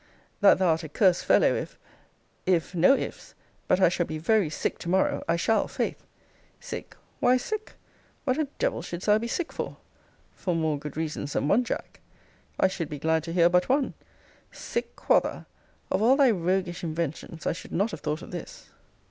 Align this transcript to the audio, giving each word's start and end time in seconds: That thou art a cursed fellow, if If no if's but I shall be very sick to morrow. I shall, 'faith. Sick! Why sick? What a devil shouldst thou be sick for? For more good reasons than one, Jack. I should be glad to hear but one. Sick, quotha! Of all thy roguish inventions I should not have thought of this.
That 0.39 0.57
thou 0.57 0.69
art 0.69 0.83
a 0.83 0.89
cursed 0.89 1.23
fellow, 1.25 1.53
if 1.53 1.77
If 2.47 2.73
no 2.73 2.95
if's 2.95 3.35
but 3.67 3.79
I 3.79 3.87
shall 3.87 4.07
be 4.07 4.17
very 4.17 4.49
sick 4.49 4.79
to 4.79 4.89
morrow. 4.89 5.23
I 5.27 5.35
shall, 5.35 5.67
'faith. 5.67 6.07
Sick! 6.59 6.97
Why 7.19 7.37
sick? 7.37 7.73
What 8.23 8.39
a 8.39 8.45
devil 8.57 8.81
shouldst 8.81 9.05
thou 9.05 9.19
be 9.19 9.27
sick 9.27 9.53
for? 9.53 9.77
For 10.33 10.55
more 10.55 10.79
good 10.79 10.97
reasons 10.97 11.33
than 11.33 11.47
one, 11.47 11.63
Jack. 11.63 11.99
I 12.59 12.67
should 12.67 12.89
be 12.89 12.97
glad 12.97 13.23
to 13.25 13.31
hear 13.33 13.47
but 13.47 13.69
one. 13.69 13.93
Sick, 14.51 14.95
quotha! 14.95 15.45
Of 15.91 16.01
all 16.01 16.15
thy 16.17 16.31
roguish 16.31 16.83
inventions 16.83 17.45
I 17.45 17.51
should 17.51 17.71
not 17.71 17.91
have 17.91 17.99
thought 18.01 18.23
of 18.23 18.31
this. 18.31 18.71